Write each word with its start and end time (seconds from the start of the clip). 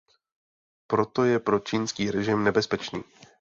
Proto 0.87 1.23
je 1.23 1.39
pro 1.39 1.59
čínský 1.59 2.11
režim 2.11 2.43
nebezpečný. 2.43 3.03